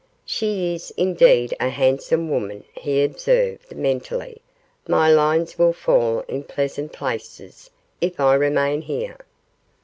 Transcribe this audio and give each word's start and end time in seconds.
'She 0.25 0.73
is, 0.73 0.89
indeed, 0.97 1.55
a 1.59 1.69
handsome 1.69 2.27
woman,' 2.27 2.63
he 2.73 3.03
observed, 3.03 3.75
mentally; 3.77 4.41
'my 4.87 5.11
lines 5.11 5.59
will 5.59 5.73
fall 5.73 6.21
in 6.21 6.43
pleasant 6.43 6.91
places, 6.91 7.69
if 8.01 8.19
I 8.19 8.33
remain 8.33 8.81
here. 8.81 9.19